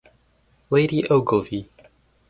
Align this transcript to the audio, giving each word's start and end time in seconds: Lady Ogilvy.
Lady 0.71 1.07
Ogilvy. 1.11 1.69